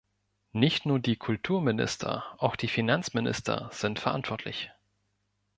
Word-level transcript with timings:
Nicht 0.53 0.87
nur 0.87 0.97
die 0.97 1.15
Kulturminister, 1.15 2.23
auch 2.39 2.55
die 2.55 2.67
Finanzminister 2.69 3.69
sind 3.71 3.99
verantwortlich. 3.99 4.71